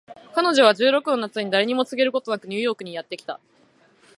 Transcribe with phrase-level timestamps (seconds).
[0.33, 3.39] 彼女は十六の夏に誰にも告げることなくニューヨークにやって来た